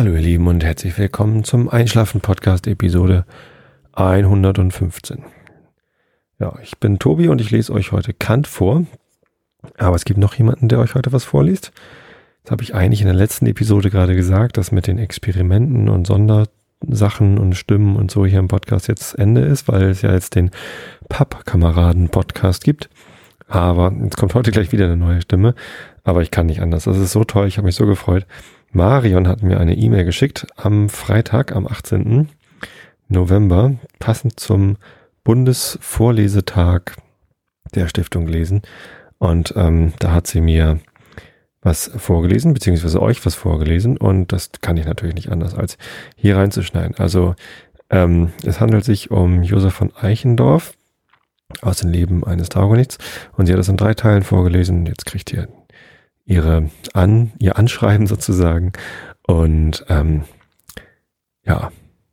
[0.00, 3.26] Hallo ihr Lieben und herzlich willkommen zum Einschlafen Podcast Episode
[3.92, 5.22] 115.
[6.38, 8.86] Ja, ich bin Tobi und ich lese euch heute Kant vor.
[9.76, 11.72] Aber es gibt noch jemanden, der euch heute was vorliest.
[12.44, 16.06] Das habe ich eigentlich in der letzten Episode gerade gesagt, dass mit den Experimenten und
[16.06, 20.34] Sondersachen und Stimmen und so hier im Podcast jetzt Ende ist, weil es ja jetzt
[20.34, 20.50] den
[21.10, 22.88] Pappkameraden-Podcast gibt.
[23.48, 25.54] Aber jetzt kommt heute gleich wieder eine neue Stimme.
[26.04, 26.84] Aber ich kann nicht anders.
[26.84, 27.48] Das ist so toll.
[27.48, 28.24] Ich habe mich so gefreut.
[28.72, 32.28] Marion hat mir eine E-Mail geschickt am Freitag, am 18.
[33.08, 34.76] November, passend zum
[35.24, 36.94] Bundesvorlesetag
[37.74, 38.62] der Stiftung lesen.
[39.18, 40.78] Und ähm, da hat sie mir
[41.62, 43.96] was vorgelesen, beziehungsweise euch was vorgelesen.
[43.96, 45.76] Und das kann ich natürlich nicht anders, als
[46.16, 46.96] hier reinzuschneiden.
[46.96, 47.34] Also
[47.90, 50.74] ähm, es handelt sich um Josef von Eichendorf
[51.60, 52.98] aus dem Leben eines Taugenichts.
[53.36, 54.86] Und sie hat das in drei Teilen vorgelesen.
[54.86, 55.48] Jetzt kriegt ihr
[56.30, 58.72] ihre an, ihr Anschreiben sozusagen
[59.26, 60.22] und ähm,
[61.44, 61.70] ja,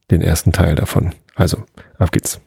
[0.09, 1.13] den ersten Teil davon.
[1.35, 1.59] Also,
[1.99, 2.39] auf geht's.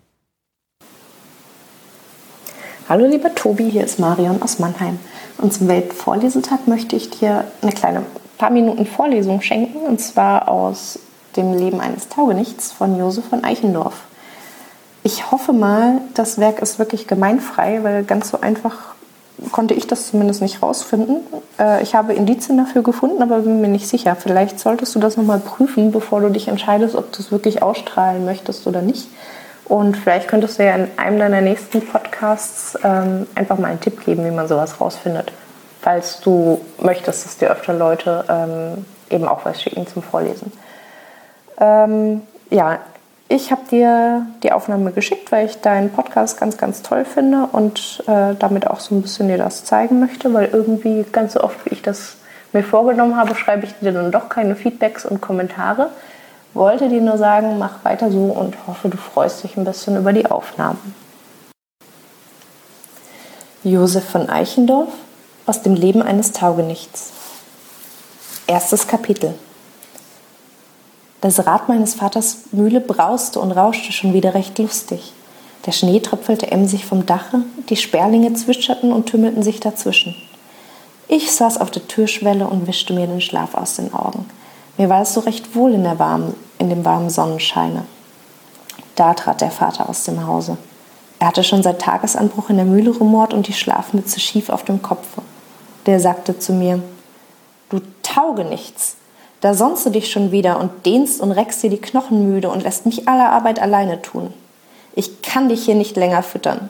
[2.88, 4.98] Hallo lieber Tobi, hier ist Marion aus Mannheim.
[5.38, 8.02] Und zum Weltvorlesetag möchte ich dir eine kleine
[8.36, 10.98] paar Minuten Vorlesung schenken, und zwar aus
[11.36, 14.02] dem Leben eines Taugenichts von Josef von Eichendorff.
[15.04, 18.94] Ich hoffe mal, das Werk ist wirklich gemeinfrei, weil ganz so einfach
[19.52, 21.18] konnte ich das zumindest nicht rausfinden.
[21.58, 24.16] Äh, ich habe Indizien dafür gefunden, aber bin mir nicht sicher.
[24.16, 28.24] Vielleicht solltest du das nochmal prüfen, bevor du dich entscheidest, ob du es wirklich ausstrahlen
[28.24, 29.08] möchtest oder nicht.
[29.64, 34.04] Und vielleicht könntest du ja in einem deiner nächsten Podcasts ähm, einfach mal einen Tipp
[34.04, 35.32] geben, wie man sowas rausfindet.
[35.80, 40.52] Falls du möchtest, dass dir öfter Leute ähm, eben auch was schicken zum Vorlesen.
[41.58, 42.80] Ähm, ja,
[43.30, 48.02] ich habe dir die Aufnahme geschickt, weil ich deinen Podcast ganz, ganz toll finde und
[48.08, 51.64] äh, damit auch so ein bisschen dir das zeigen möchte, weil irgendwie ganz so oft,
[51.64, 52.16] wie ich das
[52.52, 55.90] mir vorgenommen habe, schreibe ich dir dann doch keine Feedbacks und Kommentare.
[56.54, 60.12] Wollte dir nur sagen, mach weiter so und hoffe, du freust dich ein bisschen über
[60.12, 60.96] die Aufnahmen.
[63.62, 64.92] Josef von Eichendorff
[65.46, 67.12] aus dem Leben eines Taugenichts.
[68.48, 69.34] Erstes Kapitel.
[71.20, 75.12] Das Rad meines Vaters Mühle brauste und rauschte schon wieder recht lustig.
[75.66, 80.14] Der Schnee tröpfelte emsig vom Dache, die Sperlinge zwitscherten und tümmelten sich dazwischen.
[81.08, 84.24] Ich saß auf der Türschwelle und wischte mir den Schlaf aus den Augen.
[84.78, 87.84] Mir war es so recht wohl in, der warmen, in dem warmen Sonnenscheine.
[88.94, 90.56] Da trat der Vater aus dem Hause.
[91.18, 94.80] Er hatte schon seit Tagesanbruch in der Mühle rumort und die Schlafmütze schief auf dem
[94.80, 95.20] Kopfe.
[95.84, 96.82] Der sagte zu mir:
[97.68, 98.96] Du tauge nichts.
[99.40, 102.62] Da sonst du dich schon wieder und dehnst und reckst dir die Knochen müde und
[102.62, 104.32] lässt mich alle Arbeit alleine tun.
[104.94, 106.68] Ich kann dich hier nicht länger füttern.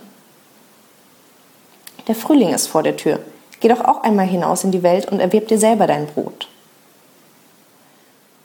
[2.07, 3.19] Der Frühling ist vor der Tür.
[3.59, 6.49] Geh doch auch einmal hinaus in die Welt und erwirb dir selber dein Brot.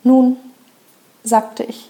[0.04, 0.38] Nun,
[1.24, 1.90] sagte ich,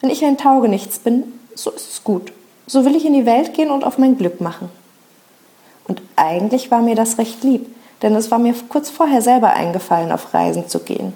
[0.00, 2.32] wenn ich ein Taugenichts bin, so ist es gut.
[2.66, 4.68] So will ich in die Welt gehen und auf mein Glück machen.
[5.86, 7.66] Und eigentlich war mir das recht lieb,
[8.02, 11.12] denn es war mir kurz vorher selber eingefallen, auf Reisen zu gehen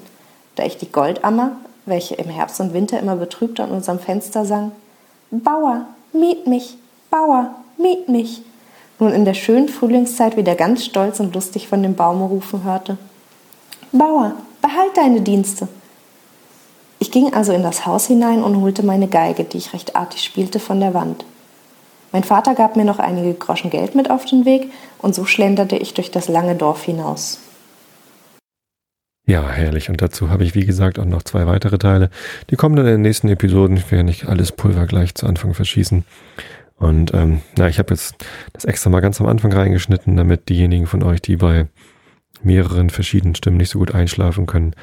[0.57, 1.53] da ich die Goldammer,
[1.87, 4.73] welche im Herbst und Winter immer betrübt an unserem Fenster sang,
[5.31, 6.77] Bauer, miet mich,
[7.11, 8.43] Bauer, miet mich,
[8.99, 12.99] nun in der schönen Frühlingszeit wieder ganz stolz und lustig von dem Baume rufen hörte.
[13.93, 15.69] Bauer, behalt deine Dienste.
[16.99, 20.23] Ich ging also in das Haus hinein und holte meine Geige, die ich recht artig
[20.23, 21.25] spielte, von der Wand.
[22.13, 25.77] Mein Vater gab mir noch einige Groschen Geld mit auf den Weg, und so schlenderte
[25.77, 27.39] ich durch das lange Dorf hinaus.
[29.31, 29.89] Ja, herrlich.
[29.89, 32.11] Und dazu habe ich, wie gesagt, auch noch zwei weitere Teile.
[32.51, 33.77] Die kommen dann in den nächsten Episoden.
[33.77, 36.05] Ich werde nicht alles Pulver gleich zu Anfang verschießen.
[36.75, 38.17] Und ähm, na, ich habe jetzt
[38.53, 41.69] das extra mal ganz am Anfang reingeschnitten, damit diejenigen von euch, die bei
[42.43, 44.75] mehreren verschiedenen Stimmen nicht so gut einschlafen können,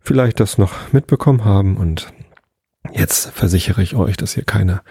[0.00, 1.78] vielleicht das noch mitbekommen haben.
[1.78, 2.12] Und
[2.92, 4.82] jetzt versichere ich euch, dass hier keine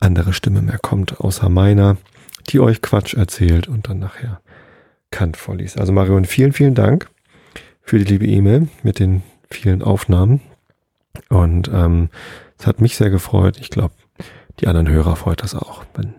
[0.00, 1.96] andere Stimme mehr kommt, außer meiner,
[2.50, 4.42] die euch Quatsch erzählt und dann nachher
[5.10, 5.80] Kant vorliest.
[5.80, 7.08] Also Marion, vielen, vielen Dank
[7.84, 10.40] für die liebe E-Mail mit den vielen Aufnahmen.
[11.28, 12.08] Und ähm,
[12.58, 13.58] es hat mich sehr gefreut.
[13.60, 13.94] Ich glaube,
[14.60, 16.14] die anderen Hörer freut das auch, wenn,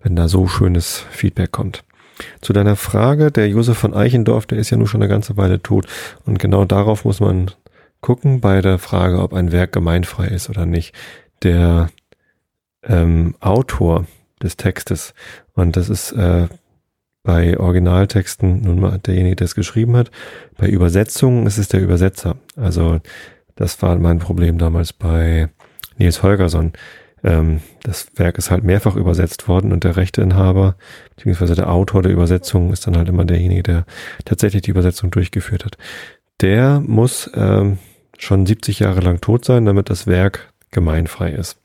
[0.00, 1.84] wenn da so schönes Feedback kommt.
[2.40, 5.60] Zu deiner Frage, der Josef von Eichendorf, der ist ja nun schon eine ganze Weile
[5.62, 5.86] tot.
[6.24, 7.50] Und genau darauf muss man
[8.00, 10.94] gucken bei der Frage, ob ein Werk gemeinfrei ist oder nicht.
[11.42, 11.90] Der
[12.82, 14.06] ähm, Autor
[14.42, 15.14] des Textes,
[15.54, 16.48] und das ist äh,
[17.24, 20.12] bei Originaltexten nun mal derjenige, der es geschrieben hat.
[20.56, 22.36] Bei Übersetzungen ist es der Übersetzer.
[22.54, 23.00] Also
[23.56, 25.48] das war mein Problem damals bei
[25.96, 26.72] Nils Holgersson.
[27.24, 30.76] Ähm, das Werk ist halt mehrfach übersetzt worden und der Rechteinhaber
[31.16, 33.86] beziehungsweise der Autor der Übersetzung ist dann halt immer derjenige, der
[34.26, 35.78] tatsächlich die Übersetzung durchgeführt hat.
[36.42, 37.78] Der muss ähm,
[38.18, 41.58] schon 70 Jahre lang tot sein, damit das Werk gemeinfrei ist.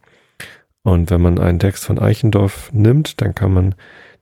[0.84, 3.76] Und wenn man einen Text von Eichendorff nimmt, dann kann man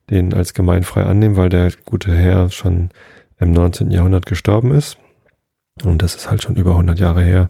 [0.09, 2.89] den als gemeinfrei annehmen, weil der gute Herr schon
[3.39, 3.91] im 19.
[3.91, 4.97] Jahrhundert gestorben ist.
[5.83, 7.49] Und das ist halt schon über 100 Jahre her.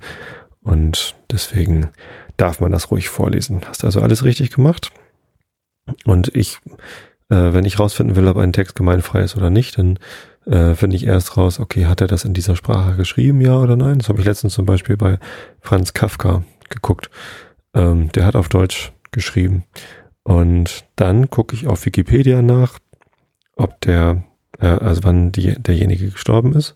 [0.62, 1.90] Und deswegen
[2.36, 3.62] darf man das ruhig vorlesen.
[3.68, 4.92] Hast also alles richtig gemacht.
[6.06, 6.60] Und ich,
[7.30, 9.98] äh, wenn ich rausfinden will, ob ein Text gemeinfrei ist oder nicht, dann
[10.46, 13.76] äh, finde ich erst raus, okay, hat er das in dieser Sprache geschrieben, ja oder
[13.76, 14.00] nein?
[14.00, 15.20] Das habe ich letztens zum Beispiel bei
[15.62, 17.10] Franz Kafka geguckt.
[17.74, 19.64] Ähm, der hat auf Deutsch geschrieben.
[20.28, 22.80] Und dann gucke ich auf Wikipedia nach,
[23.56, 24.24] ob der,
[24.60, 26.76] äh, also wann die, derjenige gestorben ist.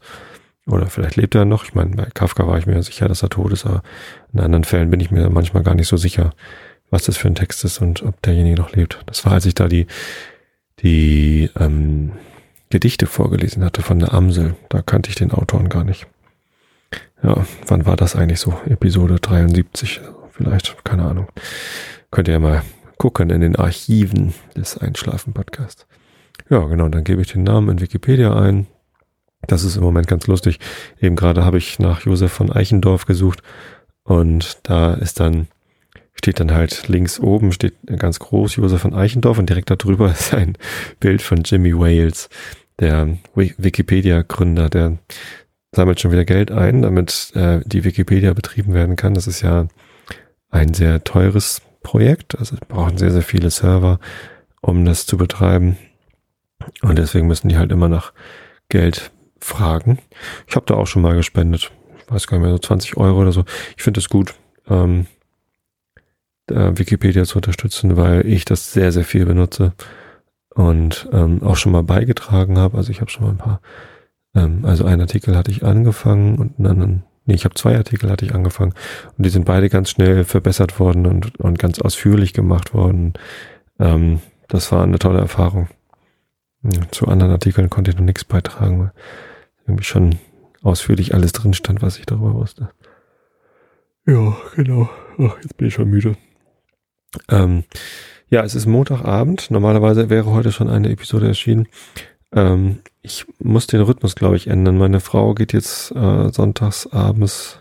[0.65, 1.65] Oder vielleicht lebt er noch.
[1.65, 3.83] Ich meine, bei Kafka war ich mir sicher, dass er tot ist, aber
[4.31, 6.33] in anderen Fällen bin ich mir manchmal gar nicht so sicher,
[6.91, 8.99] was das für ein Text ist und ob derjenige noch lebt.
[9.05, 9.85] Das war, als ich da die,
[10.79, 12.13] die ähm,
[12.69, 14.55] Gedichte vorgelesen hatte von der Amsel.
[14.69, 16.07] Da kannte ich den Autoren gar nicht.
[17.21, 18.57] Ja, wann war das eigentlich so?
[18.65, 19.99] Episode 73
[20.31, 21.27] vielleicht, keine Ahnung.
[22.11, 22.63] Könnt ihr ja mal
[23.01, 25.87] gucken in den Archiven des Einschlafen-Podcasts.
[26.51, 28.67] Ja, genau, dann gebe ich den Namen in Wikipedia ein.
[29.47, 30.59] Das ist im Moment ganz lustig.
[30.99, 33.41] Eben gerade habe ich nach Josef von Eichendorf gesucht
[34.03, 35.47] und da ist dann,
[36.13, 40.35] steht dann halt links oben, steht ganz groß Josef von Eichendorf und direkt darüber ist
[40.35, 40.55] ein
[40.99, 42.29] Bild von Jimmy Wales,
[42.77, 44.99] der Wikipedia-Gründer, der
[45.71, 49.15] sammelt schon wieder Geld ein, damit äh, die Wikipedia betrieben werden kann.
[49.15, 49.69] Das ist ja
[50.51, 52.37] ein sehr teures Projekt.
[52.37, 53.99] Also brauchen sehr, sehr viele Server,
[54.61, 55.77] um das zu betreiben.
[56.81, 58.13] Und deswegen müssen die halt immer nach
[58.69, 59.99] Geld fragen.
[60.47, 61.71] Ich habe da auch schon mal gespendet.
[61.97, 63.43] Ich weiß gar nicht mehr, so 20 Euro oder so.
[63.75, 64.35] Ich finde es gut,
[64.69, 65.07] ähm,
[66.47, 69.73] Wikipedia zu unterstützen, weil ich das sehr, sehr viel benutze
[70.53, 72.77] und ähm, auch schon mal beigetragen habe.
[72.77, 73.61] Also ich habe schon mal ein paar,
[74.35, 78.09] ähm, also einen Artikel hatte ich angefangen und einen anderen Nee, ich habe zwei Artikel
[78.11, 78.73] hatte ich angefangen
[79.17, 83.13] und die sind beide ganz schnell verbessert worden und, und ganz ausführlich gemacht worden.
[83.79, 84.19] Ähm,
[84.49, 85.69] das war eine tolle Erfahrung.
[86.91, 88.91] Zu anderen Artikeln konnte ich noch nichts beitragen, weil
[89.65, 90.15] irgendwie schon
[90.61, 92.71] ausführlich alles drin stand, was ich darüber wusste.
[94.05, 94.89] Ja, genau.
[95.17, 96.17] Ach, jetzt bin ich schon müde.
[97.29, 97.63] Ähm,
[98.29, 99.51] ja, es ist Montagabend.
[99.51, 101.69] Normalerweise wäre heute schon eine Episode erschienen.
[102.33, 104.77] Ähm, ich muss den Rhythmus, glaube ich, ändern.
[104.77, 107.59] Meine Frau geht jetzt äh, sonntags abends,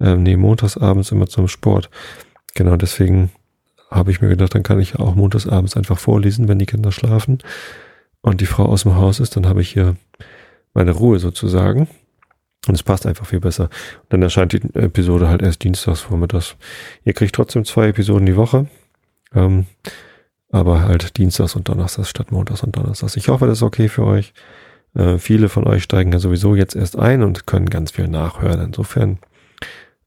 [0.00, 1.90] äh, nee, montags abends immer zum Sport.
[2.54, 3.30] Genau, deswegen
[3.90, 6.92] habe ich mir gedacht, dann kann ich auch montags abends einfach vorlesen, wenn die Kinder
[6.92, 7.38] schlafen
[8.24, 9.96] und die Frau aus dem Haus ist, dann habe ich hier
[10.72, 11.88] meine Ruhe sozusagen.
[12.66, 13.64] Und es passt einfach viel besser.
[13.64, 16.56] Und dann erscheint die Episode halt erst dienstags vormittags.
[17.04, 18.66] Ihr kriegt trotzdem zwei Episoden die Woche.
[19.34, 19.66] Ähm,
[20.54, 23.16] aber halt Dienstags und Donnerstags statt Montags und Donnerstags.
[23.16, 24.32] Ich hoffe, das ist okay für euch.
[24.94, 28.60] Äh, viele von euch steigen ja sowieso jetzt erst ein und können ganz viel nachhören.
[28.60, 29.18] Insofern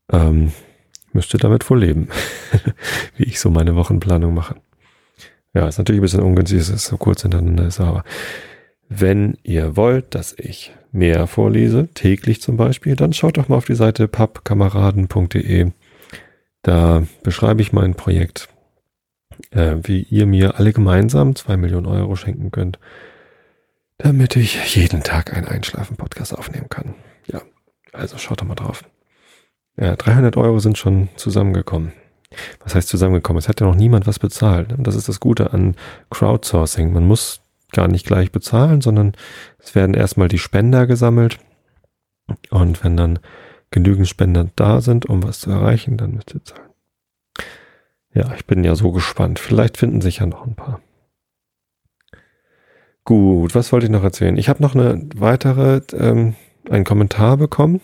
[0.09, 0.53] ähm,
[1.11, 2.07] müsst ihr damit wohl leben,
[3.17, 4.55] wie ich so meine Wochenplanung mache.
[5.53, 8.05] Ja, ist natürlich ein bisschen ungünstig, dass es so kurz hintereinander ist, aber
[8.87, 13.65] wenn ihr wollt, dass ich mehr vorlese, täglich zum Beispiel, dann schaut doch mal auf
[13.65, 15.71] die Seite pappkameraden.de.
[16.61, 18.47] Da beschreibe ich mein Projekt
[19.51, 22.79] äh, wie ihr mir alle gemeinsam zwei Millionen Euro schenken könnt,
[23.97, 26.95] damit ich jeden Tag einen Einschlafen-Podcast aufnehmen kann.
[27.25, 27.41] Ja,
[27.93, 28.83] also schaut doch mal drauf.
[29.79, 31.93] Ja, 300 Euro sind schon zusammengekommen.
[32.63, 33.39] Was heißt zusammengekommen?
[33.39, 34.73] Es hat ja noch niemand was bezahlt.
[34.73, 35.75] Und das ist das Gute an
[36.09, 36.91] Crowdsourcing.
[36.91, 37.41] Man muss
[37.71, 39.13] gar nicht gleich bezahlen, sondern
[39.59, 41.39] es werden erstmal die Spender gesammelt.
[42.49, 43.19] Und wenn dann
[43.71, 46.66] genügend Spender da sind, um was zu erreichen, dann müsst ihr zahlen.
[48.17, 49.37] Ja, ich bin ja so gespannt.
[49.37, 50.81] Vielleicht finden sich ja noch ein paar.
[53.03, 54.37] Gut, was wollte ich noch erzählen?
[54.37, 56.33] Ich habe noch eine weitere, ähm,
[56.67, 57.79] einen Kommentar bekommen.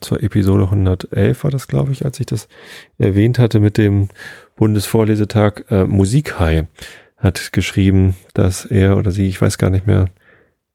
[0.00, 2.48] Zur Episode 111 war das, glaube ich, als ich das
[2.98, 4.08] erwähnt hatte mit dem
[4.56, 5.64] Bundesvorlesetag.
[5.70, 6.66] Äh, Musikhai
[7.16, 10.06] hat geschrieben, dass er oder sie, ich weiß gar nicht mehr,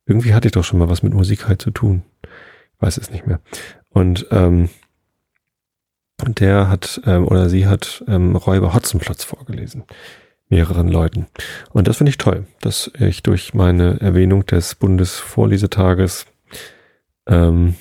[0.05, 2.03] irgendwie hatte ich doch schon mal was mit Musikhai zu tun.
[2.23, 3.41] Ich weiß es nicht mehr.
[3.89, 4.69] Und ähm,
[6.23, 9.83] der hat ähm, oder sie hat ähm, Räuber Hotzenplotz vorgelesen.
[10.47, 11.25] Mehreren Leuten.
[11.71, 16.27] Und das finde ich toll, dass ich durch meine Erwähnung des Bundesvorlesetages
[17.27, 17.75] ähm,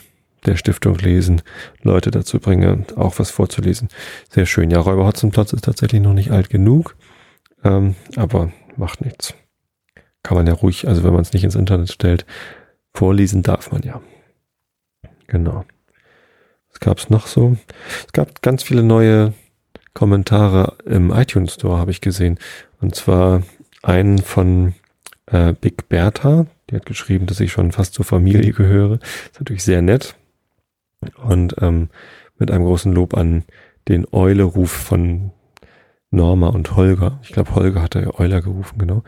[0.47, 1.43] der Stiftung Lesen
[1.83, 3.89] Leute dazu bringe, auch was vorzulesen.
[4.31, 4.71] Sehr schön.
[4.71, 6.97] Ja, Räuber Hotzenplotz ist tatsächlich noch nicht alt genug,
[7.65, 9.35] ähm, aber macht nichts.
[10.23, 12.25] Kann man ja ruhig, also wenn man es nicht ins Internet stellt,
[12.95, 14.01] vorlesen darf man ja.
[15.27, 15.65] Genau.
[16.75, 17.57] Was gab es noch so?
[18.05, 19.33] Es gab ganz viele neue
[19.95, 22.39] Kommentare im iTunes Store, habe ich gesehen.
[22.81, 23.43] Und zwar
[23.83, 24.75] einen von
[25.27, 26.47] äh, Big Bertha.
[26.69, 28.95] Die hat geschrieben, dass ich schon fast zur Familie gehöre.
[29.31, 30.17] ist natürlich sehr nett.
[31.23, 31.91] Und ähm,
[32.39, 33.45] mit einem großen Lob an
[33.87, 35.31] den Eule-Ruf von
[36.11, 37.21] Norma und Holger.
[37.23, 39.05] Ich glaube, Holger hatte Euler gerufen, genau.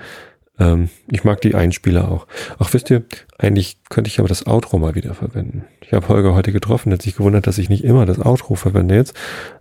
[0.58, 2.26] Ähm, ich mag die Einspieler auch.
[2.58, 3.04] Ach, wisst ihr,
[3.38, 5.64] eigentlich könnte ich aber das Outro mal wieder verwenden.
[5.80, 8.94] Ich habe Holger heute getroffen, hat sich gewundert, dass ich nicht immer das Outro verwende
[8.94, 9.14] jetzt,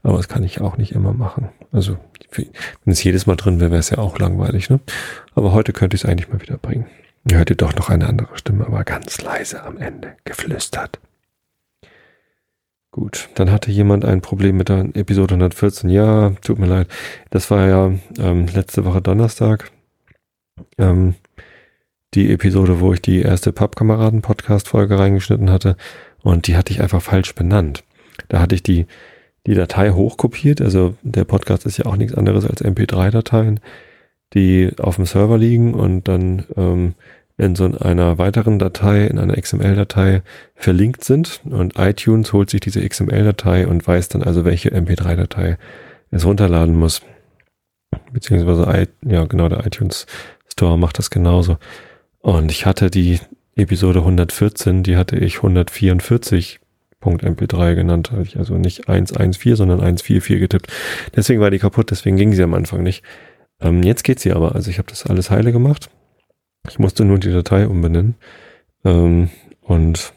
[0.04, 1.50] aber das kann ich auch nicht immer machen.
[1.72, 1.98] Also,
[2.36, 4.80] wenn es jedes Mal drin wäre, wäre es ja auch langweilig, ne?
[5.34, 6.86] Aber heute könnte ich es eigentlich mal wieder bringen.
[7.30, 11.00] Ihr hört ihr doch noch eine andere Stimme, aber ganz leise am Ende, geflüstert.
[12.92, 15.90] Gut, dann hatte jemand ein Problem mit der Episode 114.
[15.90, 16.88] Ja, tut mir leid.
[17.30, 19.70] Das war ja ähm, letzte Woche Donnerstag.
[20.78, 21.16] Ähm,
[22.14, 25.76] die Episode, wo ich die erste Pappkameraden-Podcast-Folge reingeschnitten hatte.
[26.22, 27.84] Und die hatte ich einfach falsch benannt.
[28.30, 28.88] Da hatte ich die,
[29.46, 30.62] die Datei hochkopiert.
[30.62, 33.60] Also der Podcast ist ja auch nichts anderes als MP3-Dateien,
[34.34, 36.96] die auf dem Server liegen und dann ähm,
[37.38, 40.22] in so einer weiteren Datei, in einer XML-Datei
[40.56, 45.58] verlinkt sind und iTunes holt sich diese XML-Datei und weiß dann also, welche MP3-Datei
[46.12, 47.02] es runterladen muss.
[48.14, 50.06] Beziehungsweise, ja genau, der iTunes
[50.58, 51.58] Store macht das genauso.
[52.20, 53.20] Und ich hatte die
[53.56, 60.68] Episode 114, die hatte ich 144.mp3 genannt, hatte ich also nicht 114, sondern 144 getippt.
[61.16, 63.04] Deswegen war die kaputt, deswegen ging sie am Anfang nicht.
[63.62, 65.90] Ähm, jetzt geht sie aber, also ich habe das alles heile gemacht
[66.70, 68.16] ich musste nur die Datei umbenennen.
[68.84, 69.30] Ähm,
[69.62, 70.14] und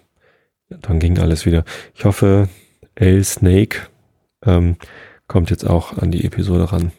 [0.69, 1.65] dann ging alles wieder.
[1.95, 2.49] Ich hoffe,
[2.95, 3.81] L Snake
[4.45, 4.77] ähm,
[5.27, 6.93] kommt jetzt auch an die Episode ran.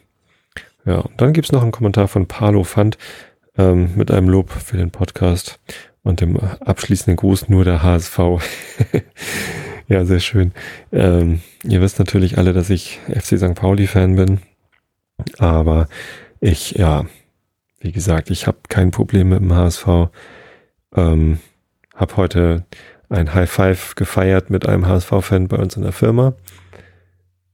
[0.84, 2.96] Ja, und dann gibt's noch einen Kommentar von Palo Fand
[3.60, 5.60] ähm, mit einem Lob für den Podcast
[6.02, 8.18] und dem abschließenden Gruß nur der HSV.
[9.88, 10.52] ja, sehr schön.
[10.92, 13.54] Ähm, ihr wisst natürlich alle, dass ich FC St.
[13.54, 14.40] Pauli-Fan bin.
[15.38, 15.88] Aber
[16.40, 17.04] ich, ja,
[17.80, 19.86] wie gesagt, ich habe kein Problem mit dem HSV.
[20.96, 21.40] Ähm,
[21.94, 22.64] habe heute
[23.10, 26.34] ein High Five gefeiert mit einem HSV-Fan bei uns in der Firma.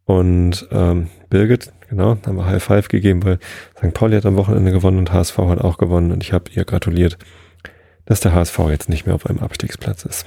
[0.05, 3.39] Und ähm, Birgit, genau, haben wir High Five gegeben, weil
[3.77, 3.95] St.
[3.95, 6.13] Pauli hat am Wochenende gewonnen und HSV hat auch gewonnen.
[6.13, 7.19] Und ich habe ihr gratuliert,
[8.05, 10.27] dass der HSV jetzt nicht mehr auf einem Abstiegsplatz ist.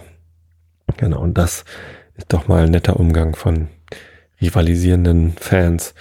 [0.98, 1.66] Genau, und das
[2.18, 3.68] ist doch mal ein netter Umgang von
[4.42, 5.94] rivalisierenden Fans.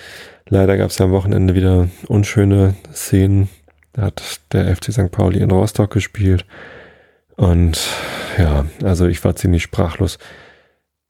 [0.48, 3.48] Leider gab es ja am Wochenende wieder unschöne Szenen
[3.98, 5.10] da hat der FC St.
[5.10, 6.46] Pauli in Rostock gespielt.
[7.34, 7.88] Und
[8.38, 10.18] ja, also ich war ziemlich sprachlos.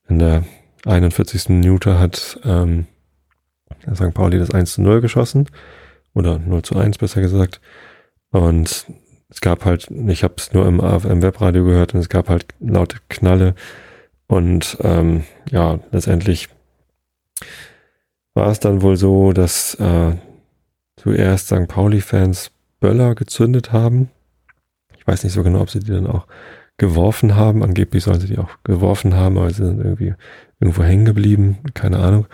[0.09, 0.45] In der
[0.87, 1.51] 41.
[1.51, 2.87] Minute hat ähm,
[3.95, 4.15] St.
[4.15, 5.47] Pauli das 1 zu 0 geschossen.
[6.15, 7.61] Oder 0 zu 1 besser gesagt.
[8.31, 8.87] Und
[9.29, 12.47] es gab halt, ich habe es nur im AFM Webradio gehört und es gab halt
[12.61, 13.55] laute Knalle.
[14.27, 16.49] Und ähm, ja, letztendlich
[18.35, 20.13] war es dann wohl so, dass äh,
[20.97, 21.69] zuerst St.
[21.69, 24.11] Pauli-Fans Böller gezündet haben.
[24.97, 26.27] Ich weiß nicht so genau, ob sie die dann auch
[26.77, 27.63] geworfen haben.
[27.63, 30.15] Angeblich sollen sie die auch geworfen haben, aber sie sind irgendwie
[30.61, 31.59] irgendwo hängen geblieben.
[31.75, 32.27] Keine Ahnung.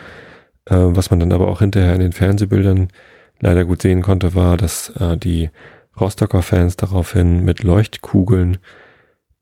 [0.66, 2.88] Äh, was man dann aber auch hinterher in den Fernsehbildern
[3.40, 5.50] leider gut sehen konnte, war, dass äh, die
[5.99, 8.59] Rostocker Fans daraufhin mit Leuchtkugeln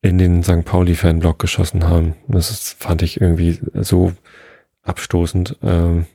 [0.02, 0.64] in den St.
[0.64, 2.14] Pauli-Fanblock geschossen haben.
[2.28, 4.12] Das ist, fand ich irgendwie so
[4.82, 5.58] abstoßend.
[5.62, 6.06] Ähm,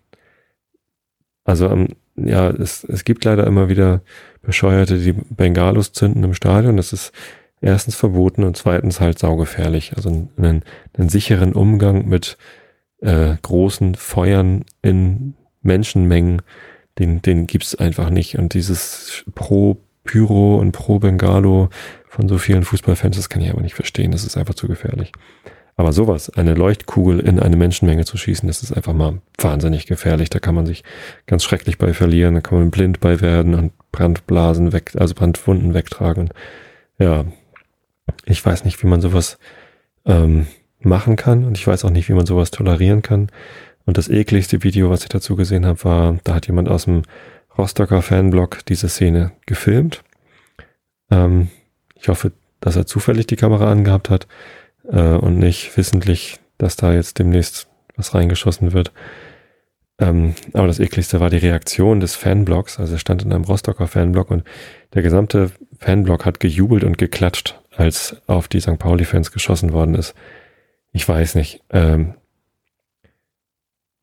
[1.46, 1.88] also am
[2.18, 4.02] ja, es, es gibt leider immer wieder
[4.42, 6.78] Bescheuerte, die Bengalos zünden im Stadion.
[6.78, 7.12] Das ist
[7.62, 9.94] erstens verboten und zweitens halt saugefährlich.
[9.96, 12.38] Also einen, einen sicheren Umgang mit
[13.02, 16.42] äh, großen Feuern in Menschenmengen,
[17.00, 18.38] den, den gibt's einfach nicht.
[18.38, 21.70] Und dieses pro Pyro und pro Bengalo
[22.08, 24.12] von so vielen Fußballfans, das kann ich aber nicht verstehen.
[24.12, 25.12] Das ist einfach zu gefährlich.
[25.76, 30.32] Aber sowas, eine Leuchtkugel in eine Menschenmenge zu schießen, das ist einfach mal wahnsinnig gefährlich.
[30.32, 30.84] Da kann man sich
[31.28, 35.76] ganz schrecklich bei verlieren, da kann man blind bei werden und Brandblasen weg, also Brandwunden
[35.76, 36.30] wegtragen.
[36.98, 37.26] Ja,
[38.26, 39.38] ich weiß nicht, wie man sowas
[40.06, 40.48] ähm,
[40.80, 43.30] machen kann und ich weiß auch nicht, wie man sowas tolerieren kann.
[43.86, 47.04] Und das ekligste Video, was ich dazu gesehen habe, war, da hat jemand aus dem
[47.58, 50.04] Rostocker Fanblog diese Szene gefilmt.
[51.10, 51.50] Ähm,
[51.96, 54.28] ich hoffe, dass er zufällig die Kamera angehabt hat
[54.92, 58.92] äh, und nicht wissentlich, dass da jetzt demnächst was reingeschossen wird.
[60.00, 62.80] Ähm, aber das ekligste war die Reaktion des Fanblogs.
[62.80, 64.44] Also er stand in einem Rostocker Fanblog und
[64.94, 68.78] der gesamte Fanblog hat gejubelt und geklatscht, als auf die St.
[68.78, 70.14] Pauli-Fans geschossen worden ist.
[70.94, 71.62] Ich weiß nicht.
[71.70, 72.16] Ähm,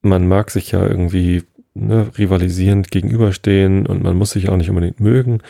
[0.02, 5.00] man mag sich ja irgendwie ne, rivalisierend gegenüberstehen und man muss sich auch nicht unbedingt
[5.00, 5.40] mögen.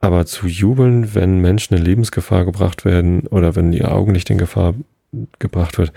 [0.00, 4.74] Aber zu jubeln, wenn Menschen in Lebensgefahr gebracht werden oder wenn ihr Augenlicht in Gefahr
[5.38, 5.92] gebracht wird,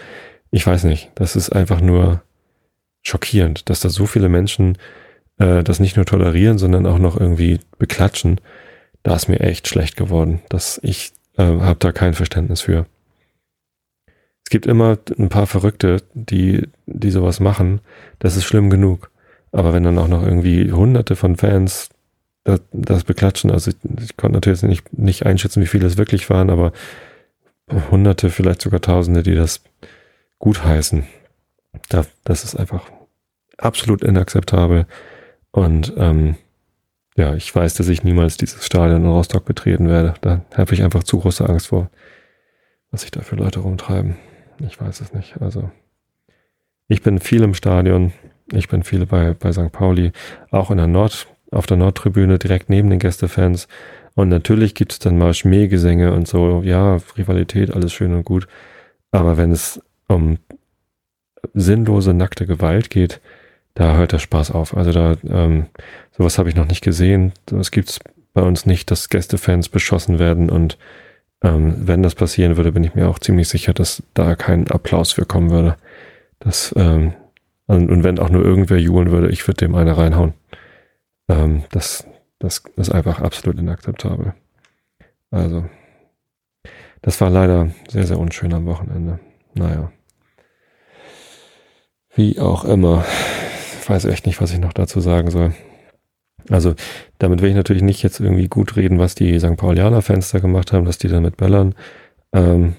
[0.51, 1.11] ich weiß nicht.
[1.15, 2.21] Das ist einfach nur
[3.01, 4.77] schockierend, dass da so viele Menschen
[5.39, 8.39] äh, das nicht nur tolerieren, sondern auch noch irgendwie beklatschen.
[9.03, 10.41] Da ist mir echt schlecht geworden.
[10.49, 12.85] dass ich äh, habe da kein Verständnis für.
[14.47, 17.81] Es gibt immer ein paar Verrückte, die, die sowas machen.
[18.17, 19.11] Das ist schlimm genug.
[19.51, 21.89] Aber wenn dann auch noch irgendwie hunderte von Fans
[22.45, 26.29] das, das beklatschen, also ich, ich konnte natürlich nicht, nicht einschätzen, wie viele es wirklich
[26.29, 26.71] waren, aber
[27.91, 29.63] hunderte, vielleicht sogar tausende, die das
[30.39, 31.05] gut heißen.
[31.89, 32.89] Da, das ist einfach
[33.57, 34.85] absolut inakzeptabel.
[35.51, 36.37] Und ähm,
[37.17, 40.13] ja, ich weiß, dass ich niemals dieses Stadion in Rostock betreten werde.
[40.21, 41.89] Da habe ich einfach zu große Angst vor,
[42.91, 44.15] was sich da für Leute rumtreiben.
[44.59, 45.41] Ich weiß es nicht.
[45.41, 45.69] Also
[46.87, 48.13] ich bin viel im Stadion.
[48.51, 49.71] Ich bin viel bei, bei St.
[49.71, 50.11] Pauli,
[50.51, 53.67] auch in der Nord, auf der Nordtribüne, direkt neben den Gästefans.
[54.15, 56.61] Und natürlich gibt es dann mal Schmähgesänge und so.
[56.63, 58.47] Ja, Rivalität, alles schön und gut.
[59.11, 60.37] Aber wenn es um
[61.53, 63.21] sinnlose, nackte Gewalt geht,
[63.73, 64.75] da hört der Spaß auf.
[64.75, 65.67] Also da, ähm,
[66.17, 67.33] sowas habe ich noch nicht gesehen.
[67.45, 67.99] Das gibt's
[68.33, 70.77] bei uns nicht, dass Gästefans beschossen werden und
[71.43, 75.11] ähm, wenn das passieren würde, bin ich mir auch ziemlich sicher, dass da kein Applaus
[75.11, 75.77] für kommen würde.
[76.39, 77.13] Das, ähm,
[77.67, 80.33] und, und wenn auch nur irgendwer johlen würde, ich würde dem eine reinhauen.
[81.29, 82.07] Ähm, das,
[82.39, 84.33] das ist einfach absolut inakzeptabel.
[85.29, 85.65] Also,
[87.01, 89.19] das war leider sehr, sehr unschön am Wochenende.
[89.53, 89.91] Naja.
[92.15, 93.05] Wie auch immer.
[93.81, 95.53] Ich weiß echt nicht, was ich noch dazu sagen soll.
[96.49, 96.75] Also
[97.17, 99.57] damit will ich natürlich nicht jetzt irgendwie gut reden, was die St.
[99.57, 101.75] Paulianer-Fans da gemacht haben, dass die da mit Böllern,
[102.33, 102.75] ähm,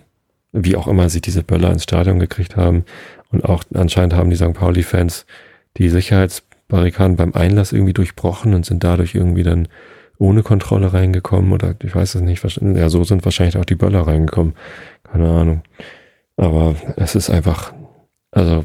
[0.52, 2.84] wie auch immer sie diese Böller ins Stadion gekriegt haben.
[3.30, 4.54] Und auch anscheinend haben die St.
[4.54, 5.26] Pauli-Fans
[5.76, 9.68] die Sicherheitsbarrikaden beim Einlass irgendwie durchbrochen und sind dadurch irgendwie dann
[10.18, 12.42] ohne Kontrolle reingekommen oder ich weiß es nicht.
[12.42, 14.54] Ja, so sind wahrscheinlich auch die Böller reingekommen.
[15.04, 15.62] Keine Ahnung.
[16.37, 17.72] Aber es ist einfach,
[18.30, 18.64] also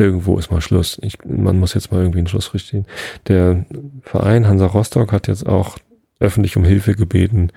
[0.00, 0.98] irgendwo ist mal Schluss.
[1.02, 2.86] Ich, man muss jetzt mal irgendwie einen Schluss richten.
[3.28, 3.64] Der
[4.02, 5.78] Verein Hansa Rostock hat jetzt auch
[6.18, 7.52] öffentlich um Hilfe gebeten,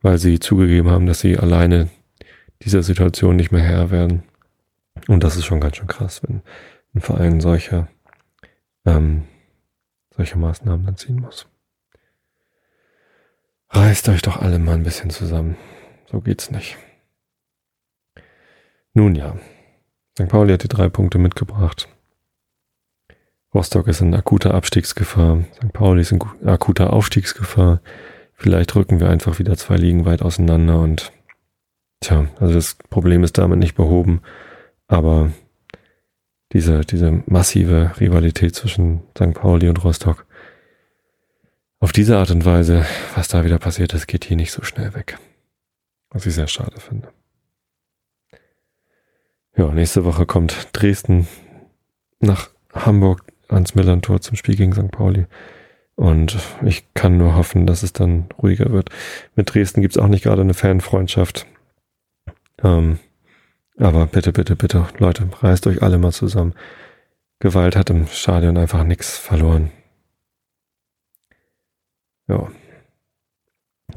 [0.00, 1.88] weil sie zugegeben haben, dass sie alleine
[2.62, 4.22] dieser Situation nicht mehr Herr werden.
[5.06, 6.42] Und das ist schon ganz schön krass, wenn
[6.94, 7.88] ein Verein solche,
[8.84, 9.24] ähm,
[10.16, 11.46] solche Maßnahmen dann ziehen muss.
[13.70, 15.56] Reißt euch doch alle mal ein bisschen zusammen.
[16.10, 16.76] So geht's nicht.
[18.94, 19.36] Nun ja,
[20.18, 20.26] St.
[20.26, 21.88] Pauli hat die drei Punkte mitgebracht.
[23.54, 25.44] Rostock ist in akuter Abstiegsgefahr.
[25.54, 25.72] St.
[25.72, 27.80] Pauli ist in akuter Aufstiegsgefahr.
[28.34, 31.12] Vielleicht rücken wir einfach wieder zwei Ligen weit auseinander und
[32.00, 34.20] tja, also das Problem ist damit nicht behoben,
[34.88, 35.30] aber
[36.52, 39.34] diese, diese massive Rivalität zwischen St.
[39.34, 40.26] Pauli und Rostock,
[41.78, 44.94] auf diese Art und Weise, was da wieder passiert ist, geht hier nicht so schnell
[44.94, 45.16] weg.
[46.10, 47.08] Was ich sehr schade finde.
[49.58, 51.26] Ja, nächste Woche kommt Dresden
[52.20, 54.92] nach Hamburg ans Millantor zum Spiel gegen St.
[54.92, 55.26] Pauli.
[55.96, 58.90] Und ich kann nur hoffen, dass es dann ruhiger wird.
[59.34, 61.44] Mit Dresden gibt's auch nicht gerade eine Fanfreundschaft.
[62.62, 63.00] Ähm,
[63.76, 66.54] aber bitte, bitte, bitte, Leute, reißt euch alle mal zusammen.
[67.40, 69.72] Gewalt hat im Stadion einfach nichts verloren.
[72.28, 72.46] Ja.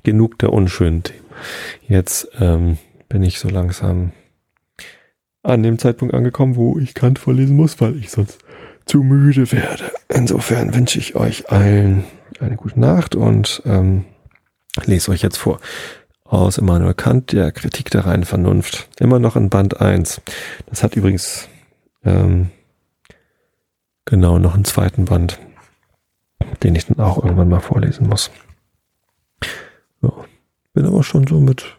[0.02, 1.26] Genug der unschönen Themen.
[1.88, 4.12] Jetzt ähm, bin ich so langsam
[5.44, 8.40] an dem Zeitpunkt angekommen, wo ich Kant vorlesen muss, weil ich sonst
[8.86, 9.92] zu müde werde.
[10.10, 12.04] Insofern wünsche ich euch allen
[12.40, 14.06] eine gute Nacht und ähm,
[14.86, 15.60] lese euch jetzt vor.
[16.24, 18.90] Aus Immanuel Kant, der Kritik der reinen Vernunft.
[19.00, 20.22] Immer noch in Band 1.
[20.68, 21.50] Das hat übrigens
[22.04, 22.50] ähm,
[24.06, 25.40] genau noch einen zweiten Band,
[26.64, 28.32] den ich dann auch irgendwann mal vorlesen muss.
[30.02, 30.12] Ja,
[30.74, 31.78] bin aber schon so mit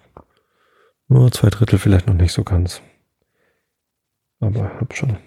[1.08, 2.82] nur zwei Drittel vielleicht noch nicht so ganz.
[4.42, 5.18] Aber hab schon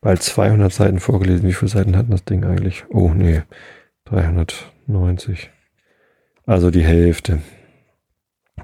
[0.00, 1.46] bald 200 Seiten vorgelesen.
[1.46, 2.84] Wie viele Seiten hat das Ding eigentlich?
[2.88, 3.42] Oh, nee.
[4.06, 5.50] 390.
[6.46, 7.42] Also die Hälfte.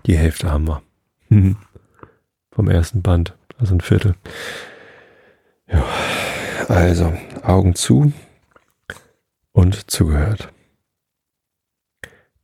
[0.06, 0.82] Die Hälfte haben wir.
[1.28, 1.56] Mhm.
[2.50, 3.36] Vom ersten Band.
[3.58, 4.14] Also ein Viertel.
[5.70, 5.84] Ja.
[6.68, 8.14] Also, Augen zu
[9.52, 10.50] und zugehört.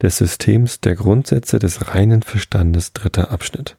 [0.03, 3.78] Des Systems der Grundsätze des reinen Verstandes dritter Abschnitt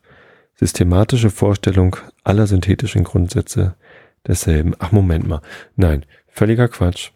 [0.60, 3.76] systematische Vorstellung aller synthetischen Grundsätze
[4.28, 4.76] desselben.
[4.80, 5.42] Ach, Moment mal.
[5.78, 7.12] Nein, völliger Quatsch.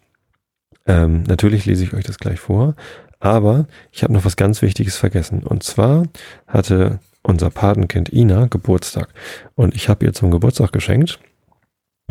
[0.86, 2.74] Ähm, natürlich lese ich euch das gleich vor,
[3.20, 5.42] aber ich habe noch was ganz Wichtiges vergessen.
[5.42, 6.06] Und zwar
[6.46, 9.08] hatte unser Patenkind Ina Geburtstag
[9.54, 11.18] und ich habe ihr zum Geburtstag geschenkt,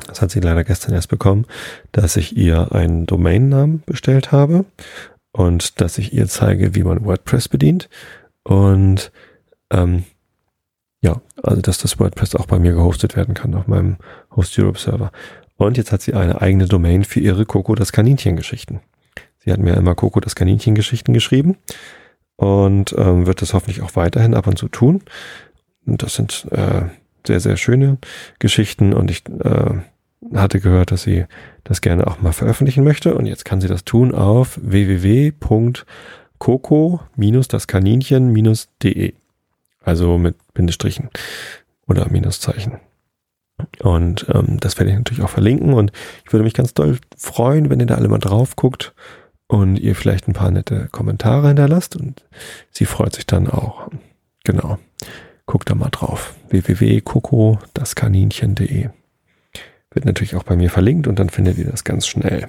[0.08, 1.46] das hat sie leider gestern erst bekommen,
[1.92, 4.66] dass ich ihr einen Domainnamen bestellt habe
[5.32, 7.90] und dass ich ihr zeige, wie man WordPress bedient.
[8.44, 9.12] Und
[9.72, 10.04] ähm,
[11.04, 13.98] ja, also dass das WordPress auch bei mir gehostet werden kann auf meinem
[14.36, 15.12] Host Europe Server.
[15.58, 18.80] Und jetzt hat sie eine eigene Domain für ihre Coco das Kaninchen Geschichten.
[19.40, 21.58] Sie hat mir immer Coco das Kaninchen Geschichten geschrieben
[22.38, 25.04] und ähm, wird das hoffentlich auch weiterhin ab und zu tun.
[25.86, 26.84] Und das sind äh,
[27.28, 27.98] sehr, sehr schöne
[28.40, 29.82] Geschichten und ich äh,
[30.34, 31.26] hatte gehört, dass sie
[31.66, 35.28] das gerne auch mal veröffentlichen möchte und jetzt kann sie das tun auf www.coco-das
[37.68, 39.14] Kaninchen-de.
[39.84, 41.10] Also mit Bindestrichen
[41.88, 42.80] oder Minuszeichen.
[43.82, 45.92] Und ähm, das werde ich natürlich auch verlinken und
[46.26, 48.96] ich würde mich ganz doll freuen, wenn ihr da alle mal drauf guckt
[49.48, 52.26] und ihr vielleicht ein paar nette Kommentare hinterlasst und
[52.72, 53.90] sie freut sich dann auch.
[54.44, 54.80] Genau.
[55.46, 56.34] Guckt da mal drauf.
[56.50, 58.90] www.coco-das-kaninchen.de
[59.92, 62.48] Wird natürlich auch bei mir verlinkt und dann findet ihr das ganz schnell.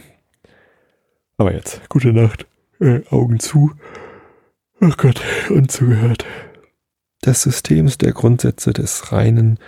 [1.37, 2.47] Aber jetzt, gute Nacht.
[2.81, 3.73] Äh, Augen zu.
[4.81, 5.21] Ach oh Gott,
[5.51, 6.25] unzugehört.
[7.25, 9.59] Das System der Grundsätze des reinen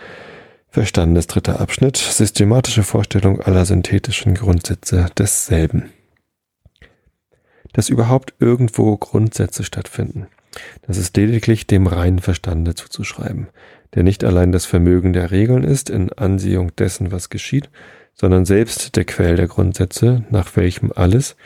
[0.69, 5.88] Verstandes, dritter Abschnitt, systematische Vorstellung aller synthetischen Grundsätze desselben.
[7.73, 10.27] Dass überhaupt irgendwo Grundsätze stattfinden,
[10.87, 13.47] das ist lediglich dem reinen Verstande zuzuschreiben,
[13.95, 17.71] der nicht allein das Vermögen der Regeln ist in Ansehung dessen, was geschieht,
[18.12, 21.37] sondern selbst der Quell der Grundsätze, nach welchem alles,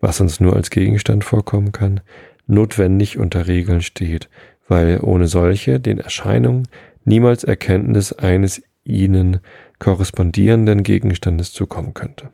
[0.00, 2.00] was uns nur als Gegenstand vorkommen kann,
[2.46, 4.30] notwendig unter Regeln steht,
[4.68, 6.68] weil ohne solche den Erscheinungen
[7.04, 9.40] niemals Erkenntnis eines ihnen
[9.78, 12.30] korrespondierenden Gegenstandes zukommen könnte.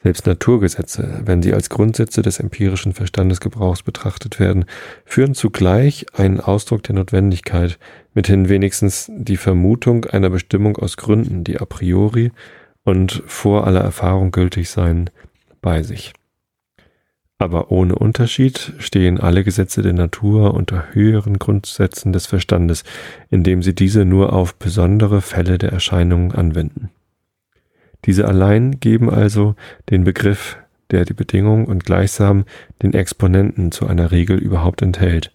[0.00, 4.64] Selbst Naturgesetze, wenn sie als Grundsätze des empirischen Verstandesgebrauchs betrachtet werden,
[5.04, 7.80] führen zugleich einen Ausdruck der Notwendigkeit,
[8.14, 12.30] mithin wenigstens die Vermutung einer Bestimmung aus Gründen, die a priori
[12.84, 15.10] und vor aller Erfahrung gültig seien,
[15.60, 16.12] bei sich.
[17.38, 22.82] Aber ohne Unterschied stehen alle Gesetze der Natur unter höheren Grundsätzen des Verstandes,
[23.30, 26.90] indem sie diese nur auf besondere Fälle der Erscheinungen anwenden.
[28.04, 29.54] Diese allein geben also
[29.90, 30.56] den Begriff,
[30.90, 32.44] der die Bedingung und gleichsam
[32.82, 35.32] den Exponenten zu einer Regel überhaupt enthält.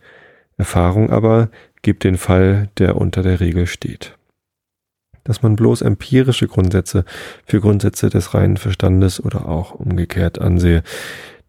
[0.58, 1.50] Erfahrung aber
[1.84, 4.18] gibt den Fall, der unter der Regel steht.
[5.24, 7.06] Dass man bloß empirische Grundsätze
[7.46, 10.84] für Grundsätze des reinen Verstandes oder auch umgekehrt ansehe,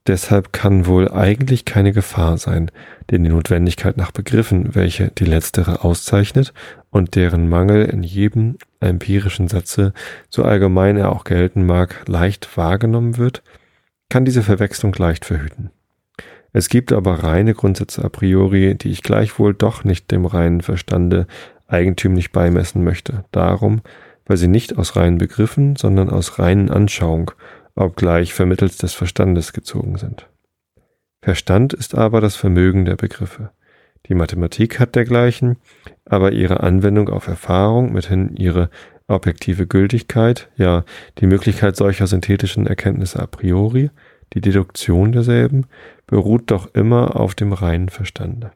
[0.07, 2.71] Deshalb kann wohl eigentlich keine Gefahr sein,
[3.11, 6.53] denn die Notwendigkeit nach Begriffen, welche die letztere auszeichnet
[6.91, 9.95] und deren Mangel in jedem empirischen Satze,
[10.29, 13.43] so allgemein er auch gelten mag, leicht wahrgenommen wird,
[14.11, 15.71] kann diese Verwechslung leicht verhüten.
[16.53, 21.27] Es gibt aber reine Grundsätze a priori, die ich gleichwohl doch nicht dem reinen Verstande
[21.67, 23.81] eigentümlich beimessen möchte, darum,
[24.27, 27.33] weil sie nicht aus reinen Begriffen, sondern aus reinen Anschauung
[27.75, 30.29] obgleich vermittels des Verstandes gezogen sind.
[31.23, 33.51] Verstand ist aber das Vermögen der Begriffe.
[34.07, 35.57] Die Mathematik hat dergleichen,
[36.05, 38.69] aber ihre Anwendung auf Erfahrung, mithin ihre
[39.07, 40.85] objektive Gültigkeit, ja
[41.19, 43.91] die Möglichkeit solcher synthetischen Erkenntnisse a priori,
[44.35, 45.67] die Deduktion derselben,
[46.07, 48.53] beruht doch immer auf dem reinen Verstande.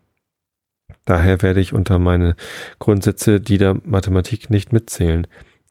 [1.05, 2.37] Daher werde ich unter meine
[2.79, 5.27] Grundsätze die der Mathematik nicht mitzählen,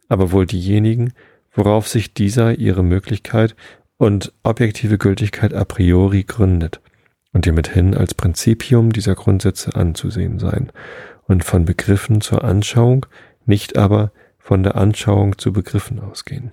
[0.09, 1.13] aber wohl diejenigen,
[1.57, 3.55] worauf sich dieser ihre Möglichkeit
[3.97, 6.79] und objektive Gültigkeit a priori gründet
[7.33, 10.71] und die mithin als Prinzipium dieser Grundsätze anzusehen sein
[11.23, 13.05] und von Begriffen zur Anschauung,
[13.45, 16.51] nicht aber von der Anschauung zu Begriffen ausgehen.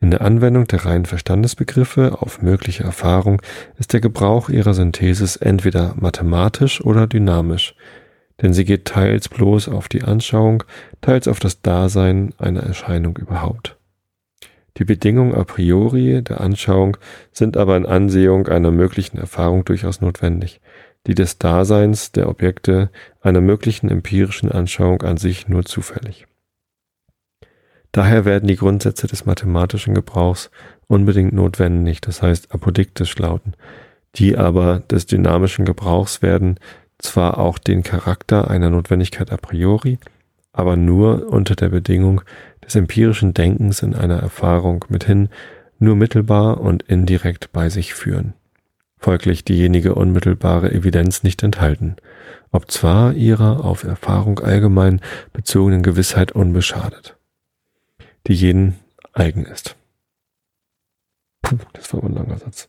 [0.00, 3.40] In der Anwendung der reinen Verstandesbegriffe auf mögliche Erfahrung
[3.78, 7.74] ist der Gebrauch ihrer Synthesis entweder mathematisch oder dynamisch,
[8.42, 10.64] denn sie geht teils bloß auf die Anschauung,
[11.00, 13.76] teils auf das Dasein einer Erscheinung überhaupt.
[14.76, 16.98] Die Bedingungen a priori der Anschauung
[17.32, 20.60] sind aber in Ansehung einer möglichen Erfahrung durchaus notwendig,
[21.06, 22.90] die des Daseins der Objekte
[23.22, 26.26] einer möglichen empirischen Anschauung an sich nur zufällig.
[27.92, 30.50] Daher werden die Grundsätze des mathematischen Gebrauchs
[30.86, 33.54] unbedingt notwendig, das heißt apodiktisch lauten,
[34.16, 36.58] die aber des dynamischen Gebrauchs werden
[37.06, 39.98] zwar auch den Charakter einer Notwendigkeit a priori,
[40.52, 42.22] aber nur unter der Bedingung
[42.64, 45.28] des empirischen Denkens in einer Erfahrung mithin
[45.78, 48.34] nur mittelbar und indirekt bei sich führen,
[48.98, 51.96] folglich diejenige unmittelbare Evidenz nicht enthalten,
[52.50, 55.00] ob zwar ihrer auf Erfahrung allgemein
[55.32, 57.16] bezogenen Gewissheit unbeschadet,
[58.26, 58.76] die jeden
[59.12, 59.76] eigen ist.
[61.42, 62.68] Puh, das war ein langer Satz.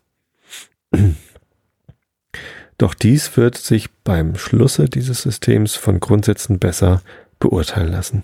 [2.77, 7.01] Doch dies wird sich beim Schlusse dieses Systems von Grundsätzen besser
[7.39, 8.23] beurteilen lassen.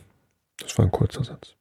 [0.60, 1.56] Das war ein kurzer Satz.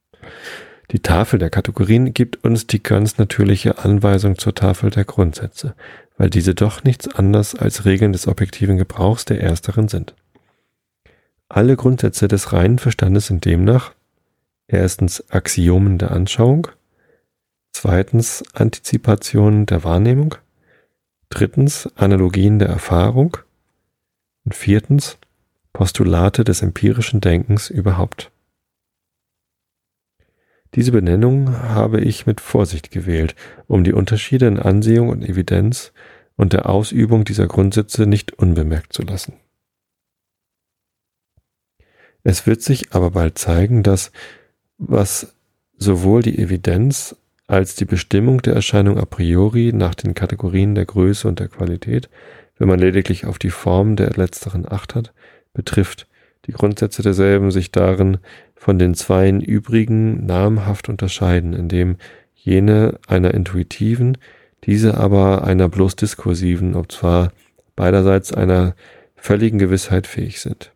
[0.91, 5.75] Die Tafel der Kategorien gibt uns die ganz natürliche Anweisung zur Tafel der Grundsätze,
[6.19, 10.15] weil diese doch nichts anderes als Regeln des objektiven Gebrauchs der ersteren sind.
[11.49, 13.93] Alle Grundsätze des reinen Verstandes sind demnach
[14.67, 16.69] erstens Axiomen der Anschauung,
[17.73, 20.35] zweitens Antizipationen der Wahrnehmung,
[21.33, 23.39] Drittens Analogien der Erfahrung.
[24.45, 25.17] Und viertens
[25.73, 28.31] Postulate des empirischen Denkens überhaupt.
[30.75, 33.35] Diese Benennung habe ich mit Vorsicht gewählt,
[33.67, 35.95] um die Unterschiede in Ansehung und Evidenz
[36.37, 39.33] und der Ausübung dieser Grundsätze nicht unbemerkt zu lassen.
[42.25, 44.13] Es wird sich aber bald zeigen, dass
[44.77, 45.35] was
[45.79, 47.17] sowohl die Evidenz
[47.53, 52.09] als die Bestimmung der Erscheinung a priori nach den Kategorien der Größe und der Qualität,
[52.57, 55.13] wenn man lediglich auf die Form der letzteren Acht hat,
[55.53, 56.09] betrifft,
[56.47, 58.17] die Grundsätze derselben sich darin
[58.55, 61.97] von den zweien übrigen namhaft unterscheiden, indem
[62.35, 64.17] jene einer intuitiven,
[64.65, 67.33] diese aber einer bloß diskursiven, ob zwar
[67.77, 68.75] beiderseits einer
[69.15, 70.73] völligen Gewissheit fähig sind.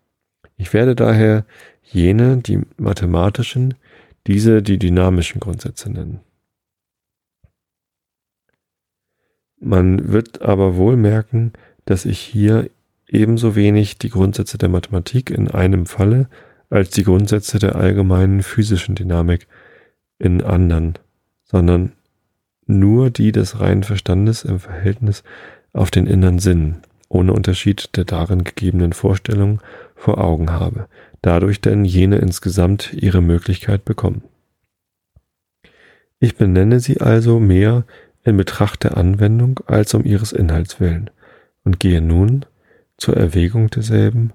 [0.58, 1.46] Ich werde daher
[1.82, 3.74] jene, die mathematischen,
[4.26, 6.20] diese die dynamischen Grundsätze nennen.
[9.58, 11.52] Man wird aber wohl merken,
[11.84, 12.68] dass ich hier
[13.08, 16.28] ebenso wenig die Grundsätze der Mathematik in einem Falle
[16.70, 19.46] als die Grundsätze der allgemeinen physischen Dynamik
[20.18, 20.94] in anderen,
[21.44, 21.92] sondern
[22.66, 25.22] nur die des reinen Verstandes im Verhältnis
[25.72, 29.60] auf den inneren Sinn, ohne Unterschied der darin gegebenen Vorstellung
[29.94, 30.88] vor Augen habe,
[31.22, 34.22] dadurch denn jene insgesamt ihre Möglichkeit bekommen.
[36.18, 37.84] Ich benenne sie also mehr
[38.26, 41.10] in Betracht der Anwendung als um ihres Inhalts willen
[41.64, 42.44] und gehe nun
[42.96, 44.32] zur Erwägung derselben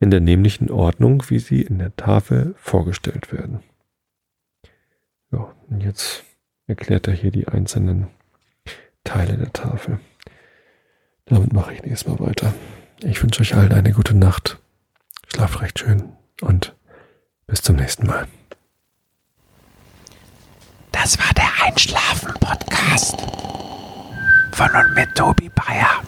[0.00, 3.60] in der nämlichen Ordnung, wie sie in der Tafel vorgestellt werden.
[5.32, 6.24] Ja, und jetzt
[6.66, 8.08] erklärt er hier die einzelnen
[9.04, 10.00] Teile der Tafel.
[11.26, 12.54] Damit mache ich nächstes Mal weiter.
[13.02, 14.58] Ich wünsche euch allen eine gute Nacht.
[15.28, 16.74] Schlaft recht schön und
[17.46, 18.26] bis zum nächsten Mal.
[21.02, 23.16] Das war der Einschlafen-Podcast
[24.52, 26.02] von und mit Tobi Bayer.